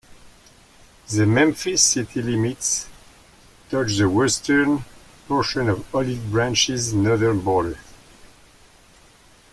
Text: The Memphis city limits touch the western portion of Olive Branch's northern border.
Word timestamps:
The 1.13 1.27
Memphis 1.27 1.83
city 1.83 2.23
limits 2.23 2.87
touch 3.69 3.97
the 3.97 4.09
western 4.09 4.83
portion 5.27 5.69
of 5.69 5.93
Olive 5.93 6.31
Branch's 6.31 6.91
northern 6.91 7.41
border. 7.41 7.77